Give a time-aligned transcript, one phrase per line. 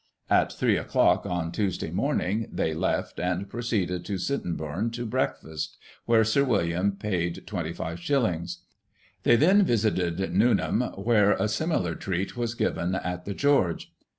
[0.31, 5.77] At 3 o'clock, on Tuesday morning they left, and proceeded to Sittingboume to breakfast,
[6.07, 8.61] where Sir William paid 25s.;
[9.21, 13.93] they then visited Newnham, where a similar treat was given at the' George.'